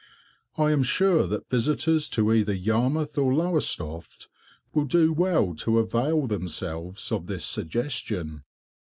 [0.57, 4.29] I am sure that visitors to either Yarmouth or Lowestoft
[4.73, 8.43] will do well to avail themselves of this suggestion.